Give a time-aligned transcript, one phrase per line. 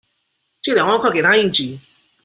[0.63, 1.79] 借兩萬塊給她應急